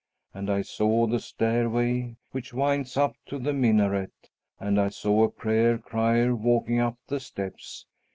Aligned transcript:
And 0.33 0.49
I 0.49 0.63
saw 0.63 1.05
the 1.05 1.19
stairway 1.19 2.15
which 2.31 2.55
winds 2.55 2.97
up 2.97 3.15
to 3.27 3.37
the 3.37 3.53
minaret, 3.53 4.31
and 4.59 4.81
I 4.81 4.89
saw 4.89 5.25
a 5.25 5.29
prayer 5.29 5.77
crier 5.77 6.33
walking 6.35 6.79
up 6.79 6.97
the 7.07 7.19
steps. 7.19 7.85